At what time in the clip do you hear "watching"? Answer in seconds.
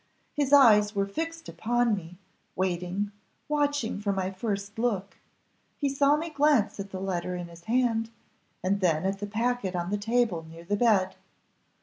3.47-4.01